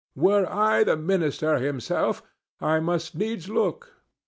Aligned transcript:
Were 0.15 0.51
I 0.51 0.83
the 0.83 0.97
minister 0.97 1.59
himself, 1.59 2.23
I 2.59 2.79
must 2.79 3.13
needs 3.13 3.49
look. 3.49 4.01